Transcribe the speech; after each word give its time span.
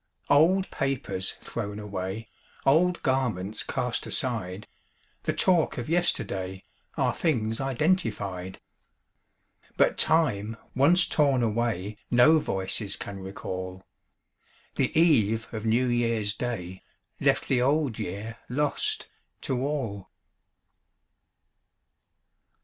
Old 0.31 0.71
papers 0.71 1.31
thrown 1.33 1.77
away, 1.77 2.27
Old 2.65 3.03
garments 3.03 3.61
cast 3.61 4.07
aside, 4.07 4.65
The 5.25 5.31
talk 5.33 5.77
of 5.77 5.87
yesterday, 5.89 6.63
Are 6.97 7.13
things 7.13 7.61
identified; 7.61 8.59
But 9.77 9.99
time 9.99 10.57
once 10.75 11.05
torn 11.07 11.43
away 11.43 11.97
No 12.09 12.39
voices 12.39 12.95
can 12.95 13.19
recall: 13.19 13.85
The 14.73 14.99
eve 14.99 15.47
of 15.53 15.67
New 15.67 15.85
Year's 15.85 16.33
Day 16.33 16.81
Left 17.19 17.47
the 17.47 17.61
Old 17.61 17.99
Year 17.99 18.37
lost 18.49 19.07
to 19.41 19.61
all. 19.63 20.09